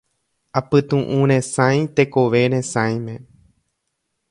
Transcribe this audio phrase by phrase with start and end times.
[0.59, 3.15] Apytuʼũ resãi tekove resãime.